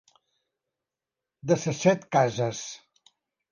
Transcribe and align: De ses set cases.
De 1.53 1.59
ses 1.65 1.83
set 1.83 2.09
cases. 2.19 2.65